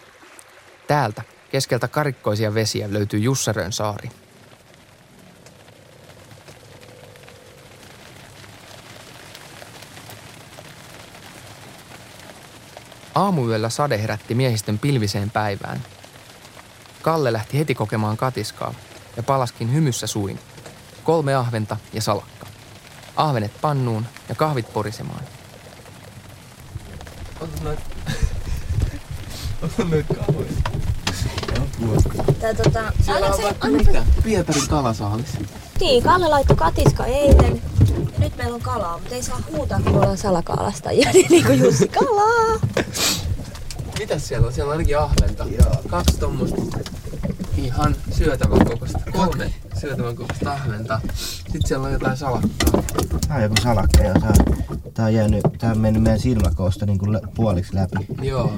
[0.87, 4.22] Täältä, keskeltä karikkoisia vesiä, löytyy Jussarön saari.
[13.15, 15.81] Aamuyöllä sade herätti miehistön pilviseen päivään.
[17.03, 18.75] Kalle lähti heti kokemaan katiskaa
[19.17, 20.39] ja palaskin hymyssä suin.
[21.05, 22.47] Kolme ahventa ja salakka.
[23.17, 25.23] Ahvenet pannuun ja kahvit porisemaan.
[27.41, 27.81] Ota noit...
[29.63, 30.53] Ota noit kaloja.
[32.41, 32.93] Tää tota...
[33.05, 34.05] Siellä on vaikka mitä?
[34.23, 35.39] Pietarin kalasaalis.
[35.81, 37.63] Niin, Kalle laittoi katiska eilen.
[38.33, 41.11] Nyt meillä on kalaa, mutta ei saa huutaa, kun ollaan salakaalastajia.
[41.31, 42.59] niin kuin Jussi, kalaa!
[43.99, 44.53] Mitäs siellä on?
[44.53, 45.45] Siellä on ainakin ahventa.
[45.45, 45.77] Joo.
[45.89, 46.57] Kaksi tommosta
[47.57, 48.99] ihan syötävän kokoista.
[49.13, 51.01] Kolme syötävän kokoista ahventa.
[51.17, 52.83] Sitten siellä on jotain salakkaa.
[53.29, 54.33] Tää on joku salakka ja tää,
[54.95, 58.07] tää on jäänyt, tää on mennyt meidän silmäkoosta niin kuin puoliksi läpi.
[58.23, 58.53] Joo.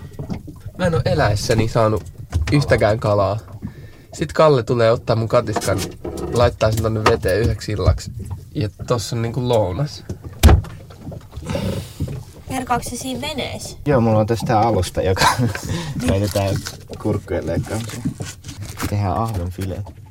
[0.79, 2.05] Mä en oo eläessäni saanut
[2.53, 3.39] yhtäkään kalaa.
[4.13, 5.79] Sitten Kalle tulee ottaa mun katiskan,
[6.33, 8.13] laittaa sen tonne veteen yhdeksi illaksi.
[8.55, 10.05] Ja tossa on niinku lounas.
[12.49, 13.79] Perkaako se siinä veneessä?
[13.87, 15.27] Joo, mulla on tässä tää alusta, joka
[16.09, 16.57] käytetään
[17.03, 18.03] kurkkujen leikkaamiseen.
[18.91, 20.05] Tehdään ahvenfileet.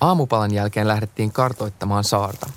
[0.00, 2.50] Aamupalan jälkeen lähdettiin kartoittamaan saarta.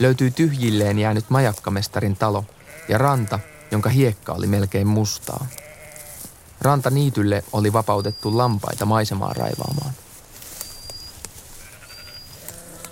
[0.00, 2.44] Löytyi tyhjilleen jäänyt majakkamestarin talo
[2.88, 3.38] ja ranta,
[3.70, 5.46] jonka hiekka oli melkein mustaa.
[6.64, 9.94] Ranta niitylle oli vapautettu lampaita maisemaa raivaamaan.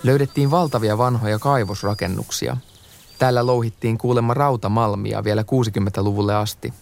[0.03, 2.57] Löydettiin valtavia vanhoja kaivosrakennuksia.
[3.19, 6.73] Täällä louhittiin kuulemma rautamalmia vielä 60-luvulle asti.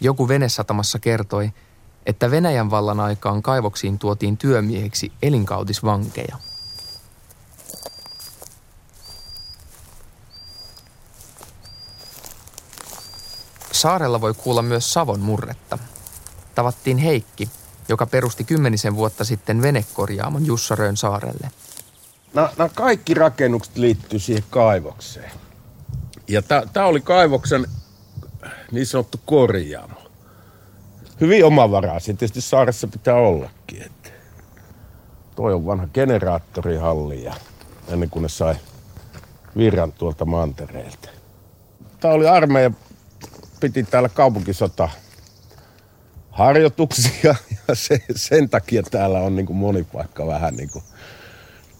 [0.00, 1.52] Joku venesatamassa kertoi,
[2.06, 6.36] että Venäjän vallan aikaan kaivoksiin tuotiin työmieheksi elinkautisvankeja.
[13.78, 15.78] Saarella voi kuulla myös Savon murretta.
[16.54, 17.48] Tavattiin Heikki,
[17.88, 21.50] joka perusti kymmenisen vuotta sitten venekorjaamon Jussarön saarelle.
[22.34, 25.30] Nämä, nämä kaikki rakennukset liittyy siihen kaivokseen.
[26.28, 27.66] Ja tämä oli kaivoksen
[28.72, 30.00] niin sanottu korjaamo.
[31.20, 32.14] Hyvin omavaraisia.
[32.14, 33.82] Tietysti saaressa pitää ollakin.
[33.82, 34.10] Että
[35.36, 37.34] toi on vanha generaattorihalli ja
[37.88, 38.54] ennen kuin ne sai
[39.56, 41.08] virran tuolta mantereelta.
[42.00, 42.70] Tämä oli armeija,
[43.60, 44.88] piti täällä kaupunkisota
[46.30, 47.34] harjoituksia
[47.68, 50.84] ja se, sen takia täällä on niin kuin moni paikka vähän niin kuin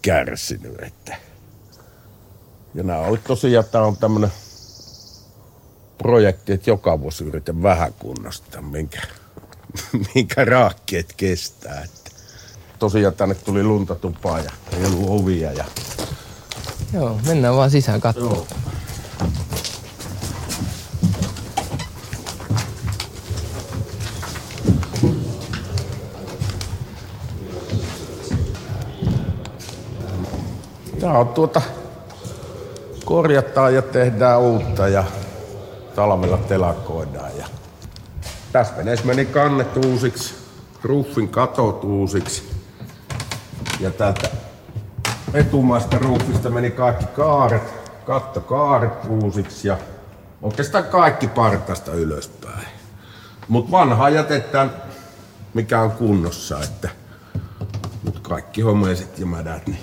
[0.03, 0.83] kärsinyt.
[0.83, 1.17] Että.
[2.75, 4.33] Ja nämä oli tosiaan, tämä on tämmöinen
[5.99, 9.03] projekti, että joka vuosi yritän vähän kunnostaa, minkä,
[10.15, 11.81] minkä raakkeet kestää.
[11.81, 12.11] Että.
[12.79, 15.53] Tosiaan tänne tuli luntatupaa ja ei ollut ovia.
[15.53, 15.65] Ja...
[16.93, 18.37] Joo, mennään vaan sisään katsomaan.
[18.37, 18.68] Joo.
[31.01, 31.63] Tää on tuota,
[33.05, 35.05] korjataan ja tehdään uutta ja
[35.95, 37.31] talvella telakoidaan.
[37.39, 37.47] Ja
[38.53, 40.35] tässä veneessä meni kannet uusiksi,
[40.83, 42.51] ruffin katot uusiksi.
[43.81, 44.29] Ja täältä
[45.35, 47.75] etumaista ruffista meni kaikki kaaret,
[48.07, 49.77] kattokaaret uusiksi ja
[50.43, 52.67] oikeastaan kaikki partasta ylöspäin.
[53.49, 54.71] Mutta vanhaa jätetään,
[55.55, 56.89] mikä on kunnossa, että
[58.05, 59.81] nyt kaikki homeiset ja mädät niin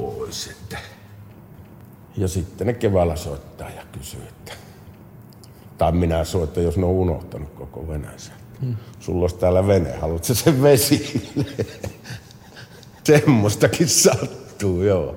[0.00, 0.46] pois.
[0.46, 0.78] Että.
[2.16, 4.52] Ja sitten ne keväällä soittaa ja kysyy, että
[5.78, 8.32] tai minä soitan, jos ne on unohtanut koko veneensä.
[8.60, 8.76] Hmm.
[9.00, 11.30] Sulla olisi täällä vene, haluatko sen vesi?
[13.04, 15.16] Semmoistakin sattuu, joo.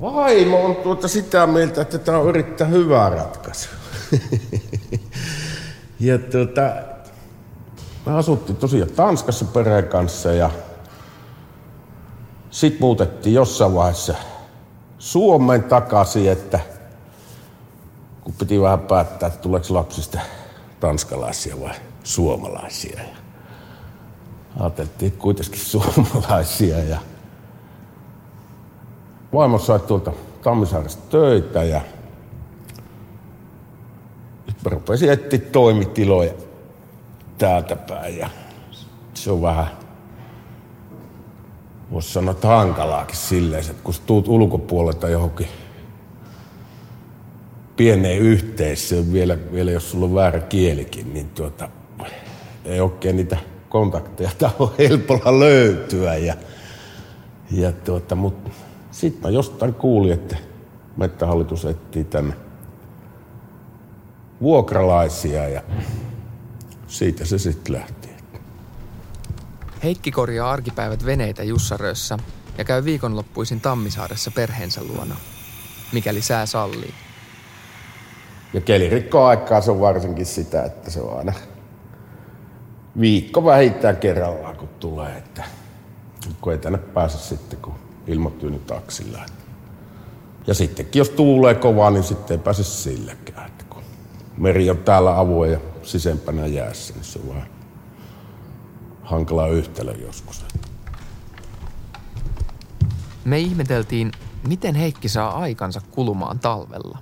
[0.00, 3.68] Vaimo on tuota sitä mieltä, että tämä on erittäin hyvä ratkaisu.
[6.00, 6.62] ja tuota,
[8.06, 10.50] me asuttiin tosiaan Tanskassa perheen kanssa ja
[12.54, 14.14] Sitten muutettiin jossain vaiheessa
[14.98, 16.60] Suomeen takaisin, että
[18.20, 20.20] kun piti vähän päättää, että tuleeko lapsista
[20.80, 21.74] tanskalaisia vai
[22.04, 23.00] suomalaisia.
[23.00, 23.16] Ja
[24.60, 26.78] ajateltiin, kuitenkin suomalaisia.
[26.78, 26.98] Ja
[29.32, 31.80] vaimo sai tuolta Tammisaaresta töitä ja
[34.46, 36.32] sitten rupesin etsiä toimitiloja
[37.38, 38.18] täältä päin.
[38.18, 38.30] Ja
[39.14, 39.66] se on vähän,
[41.92, 45.48] voisi sanoa, että hankalaakin silleen, että kun tuut ulkopuolelta johonkin
[47.76, 51.68] pieneen yhteisöön, vielä, vielä jos sulla on väärä kielikin, niin tuota,
[52.64, 53.36] ei oikein niitä
[53.68, 56.16] kontakteja on helpolla löytyä.
[56.16, 56.34] Ja,
[57.50, 58.50] ja tuota, mutta
[58.90, 60.36] sitten mä jostain kuulin, että
[60.96, 62.34] Mettähallitus etsii tänne
[64.40, 65.62] vuokralaisia ja
[66.86, 68.03] siitä se sitten lähti.
[69.84, 72.18] Heikki korjaa arkipäivät veneitä Jussarössä
[72.58, 75.16] ja käy viikonloppuisin Tammisaaressa perheensä luona,
[75.92, 76.94] mikäli sää sallii.
[78.54, 81.32] Ja kelirikkoaikaa se on varsinkin sitä, että se on aina
[83.00, 85.18] viikko vähintään kerrallaan, kun tulee.
[85.18, 85.44] Että
[86.40, 87.74] kun ei tänne pääse sitten, kun
[88.06, 89.18] ilmoittyy taksilla.
[90.46, 93.50] Ja sittenkin, jos tuulee kovaa, niin sitten ei pääse silläkään.
[93.70, 93.82] Kun
[94.36, 97.63] meri on täällä avoin ja sisempänä jäässä, niin se on vähän
[99.04, 100.44] hankala yhtälö joskus.
[103.24, 104.12] Me ihmeteltiin,
[104.48, 106.98] miten Heikki saa aikansa kulumaan talvella.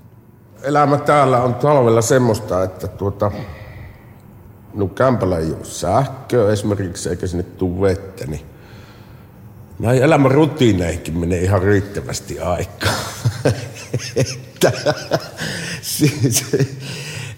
[0.63, 3.31] Elämä täällä on talvella semmoista, että tuota,
[4.75, 8.47] no kämpällä ei ole sähköä esimerkiksi, eikä sinne tule vettä, niin
[9.79, 12.95] näin elämän rutiineihin menee ihan riittävästi aikaa.
[14.17, 14.73] että,
[15.83, 16.47] siis,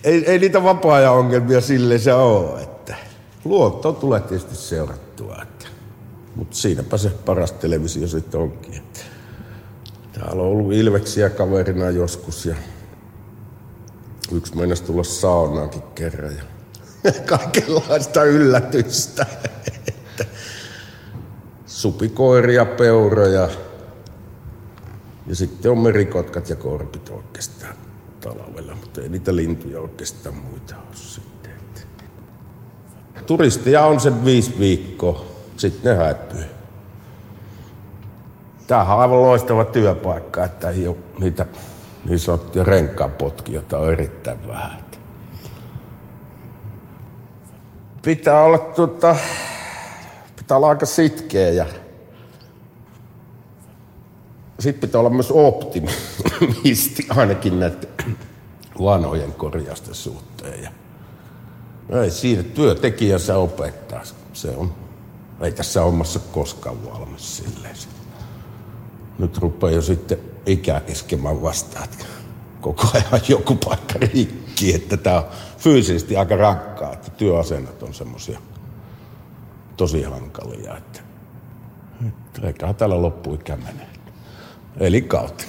[0.04, 2.73] ei, ei niitä vapaa-ajan ongelmia silleen se ole.
[3.44, 5.36] Luonto tulee tietysti seurattua.
[5.42, 5.66] Että,
[6.36, 8.74] mutta siinäpä se paras televisio sitten onkin.
[8.74, 9.00] Että,
[10.12, 12.56] täällä on ollut ilveksiä kaverina joskus ja
[14.32, 16.32] yksi meinasi tulla saunaankin kerran.
[16.36, 16.42] Ja
[17.38, 19.26] kaikenlaista yllätystä.
[21.66, 23.48] supikoiria, peuroja
[25.26, 27.76] ja sitten on merikotkat ja korpit oikeastaan
[28.20, 31.33] talvella, mutta ei niitä lintuja oikeastaan muita ole.
[33.26, 35.24] Turisteja on se viisi viikkoa,
[35.56, 36.44] sitten ne häipyy.
[38.66, 41.46] Tämähän on aivan loistava työpaikka, että ei ole niitä
[42.04, 44.84] niin sanottuja renkaanpotkijoita on erittäin vähän.
[48.02, 49.16] Pitää olla tuota,
[50.36, 51.66] pitää olla aika sitkeä ja
[54.58, 57.88] sitten pitää olla myös optimisti ainakin näiden
[58.82, 60.83] vanhojen korjausten suhteen.
[61.90, 64.02] Ei siinä työtekijänsä opettaa.
[64.32, 64.74] Se on,
[65.40, 67.76] ei tässä hommassa koskaan valmis silleen.
[69.18, 71.88] Nyt rupeaa jo sitten ikä iskemään vastaan,
[72.60, 75.24] koko ajan joku paikka rikki, että tämä on
[75.58, 78.38] fyysisesti aika rankkaa, että työasennot on semmoisia
[79.76, 81.00] tosi hankalia, että,
[82.42, 83.88] eiköhän täällä loppuikä menee.
[84.80, 85.44] Eli kautta.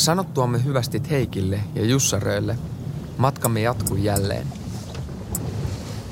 [0.00, 2.58] Sanottuamme hyvästit Heikille ja Jussaröille,
[3.18, 4.46] matkamme jatkuu jälleen.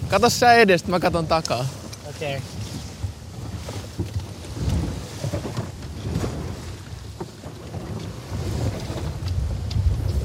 [0.09, 1.67] Kato sä edestä, mä katon takaa.
[2.09, 2.37] Okei.
[2.37, 2.49] Okay.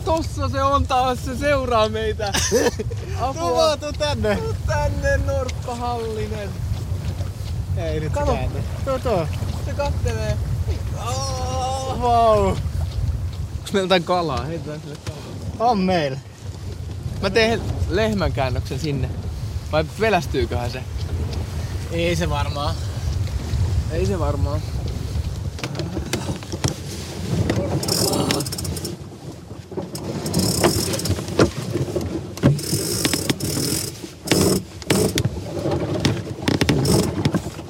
[0.05, 2.34] Tossa se on taas, se seuraa meitä.
[3.22, 3.41] Apua.
[3.41, 4.36] Tuu vaan, tuu tänne.
[4.36, 6.49] Tuu tänne, Norppa Hallinen.
[7.78, 8.34] Ei nyt Kato.
[8.34, 8.64] käänny.
[8.86, 9.28] Tuu, tuu.
[9.66, 10.38] Se kattelee.
[11.07, 11.99] Oh.
[11.99, 12.57] Wow.
[13.64, 14.43] Onks meillä jotain kalaa?
[14.43, 15.72] Heitetään sille kalaa.
[15.72, 16.20] On meillä.
[17.22, 19.09] Mä teen lehmän käännöksen sinne.
[19.72, 20.84] Vai pelästyyköhän se?
[21.91, 22.76] Ei se varmaan.
[23.91, 24.61] Ei se varmaan.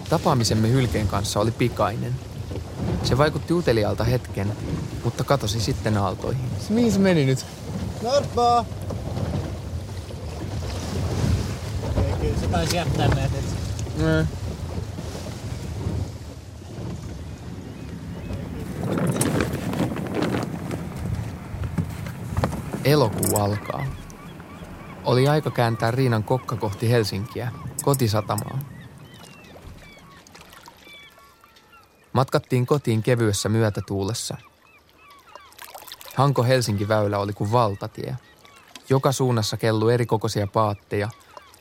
[0.09, 2.15] Tapaamisemme hylkeen kanssa oli pikainen.
[3.03, 4.53] Se vaikutti uteliaalta hetken,
[5.13, 6.49] mutta katosi sitten aaltoihin.
[6.69, 7.45] Mihin se meni nyt?
[8.01, 8.65] Norppa!
[11.97, 13.31] Okei, kyllä se taisi jättää meidät.
[13.97, 14.27] Mm.
[22.85, 23.85] Elokuu alkaa.
[25.05, 27.51] Oli aika kääntää Riinan kokka kohti Helsinkiä,
[27.83, 28.59] kotisatamaa.
[32.13, 34.37] Matkattiin kotiin kevyessä myötätuulessa.
[36.15, 38.15] Hanko-Helsinki-väylä oli kuin valtatie.
[38.89, 41.09] Joka suunnassa kellu erikokoisia paatteja,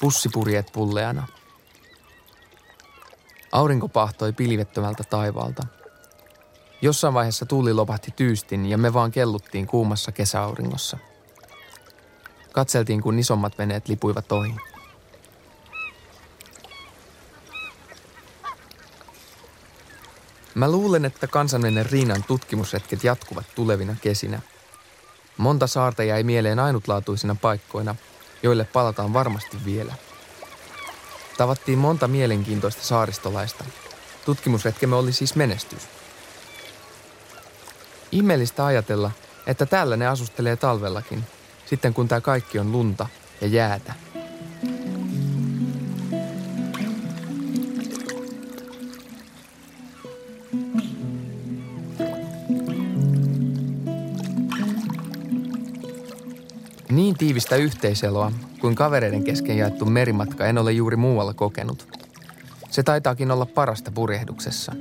[0.01, 1.27] pussipurjeet pulleana.
[3.53, 5.63] Aurinko pahtoi pilvettömältä taivaalta.
[6.83, 10.99] Jossain vaiheessa tuuli lopahti tyystin ja me vaan kelluttiin kuumassa kesäauringossa.
[12.53, 14.55] Katseltiin, kun isommat veneet lipuivat ohi.
[20.63, 24.41] Mä luulen, että kansainvälinen Riinan tutkimusretket jatkuvat tulevina kesinä.
[25.37, 27.95] Monta saarta jäi mieleen ainutlaatuisina paikkoina,
[28.43, 29.95] joille palataan varmasti vielä.
[31.39, 33.65] Tavattiin monta mielenkiintoista saaristolaista.
[34.25, 35.83] Tutkimusretkemme oli siis menestys.
[38.13, 39.11] Ihmeellistä ajatella,
[39.47, 41.25] että täällä ne asustelee talvellakin,
[41.67, 43.07] sitten kun tämä kaikki on lunta
[43.41, 43.95] ja jäätä.
[57.13, 61.89] Niin tiivistä yhteiseloa kuin kavereiden kesken jaettu merimatka en ole juuri muualla kokenut.
[62.71, 64.73] Se taitaakin olla parasta purjehduksessa.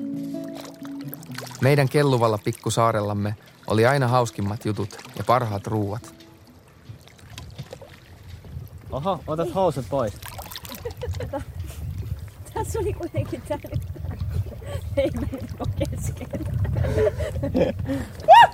[1.62, 3.36] Meidän kelluvalla pikkusaarellamme
[3.68, 6.16] oli aina hauskimmat jutut ja parhaat ruuat.
[8.92, 10.14] Oho, otat housut pois.
[12.54, 13.82] Tässä oli kuitenkin tää nyt.
[14.98, 16.28] Ei mennyt kesken.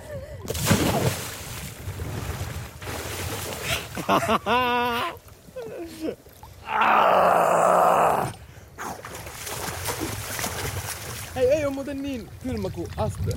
[11.35, 13.31] Hei, ei ole muuten niin kylmä kuin Aspe.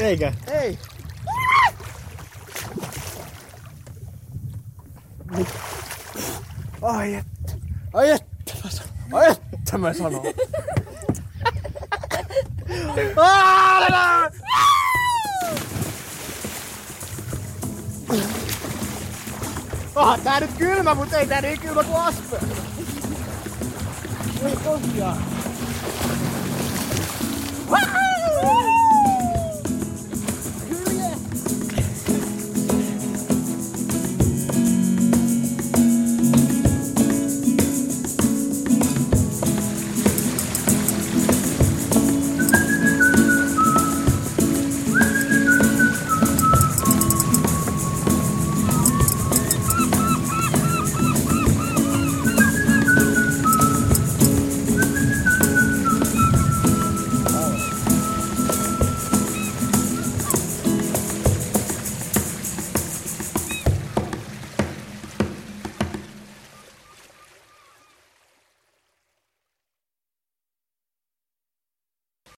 [0.00, 0.32] Eikä?
[0.52, 0.78] Ei.
[6.82, 7.52] Ai että.
[7.92, 8.92] Ai että mä sanon.
[9.12, 10.22] Ai että mä sanon.
[13.16, 13.61] Ah,
[20.24, 22.38] tää nyt kylmä, mutta ei tää niin kylmä kuin aspe.
[24.44, 25.31] Ei tosiaan.